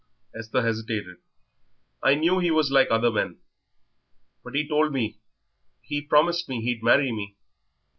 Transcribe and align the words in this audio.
Esther 0.35 0.63
hesitated. 0.63 1.17
"I 2.01 2.15
knew 2.15 2.39
he 2.39 2.49
was 2.49 2.71
like 2.71 2.89
other 2.89 3.11
men. 3.11 3.37
But 4.43 4.55
he 4.55 4.67
told 4.67 4.91
me 4.91 5.19
he 5.79 6.01
promised 6.01 6.49
me 6.49 6.59
he'd 6.59 6.81
marry 6.81 7.11
me." 7.11 7.37